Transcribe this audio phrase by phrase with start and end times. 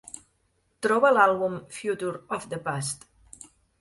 [0.85, 3.07] Troba l'àlbum Future of the Past